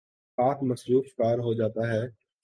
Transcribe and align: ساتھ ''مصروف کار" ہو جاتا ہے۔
ساتھ 0.37 0.59
''مصروف 0.63 1.07
کار" 1.17 1.37
ہو 1.39 1.53
جاتا 1.53 1.83
ہے۔ 1.87 2.01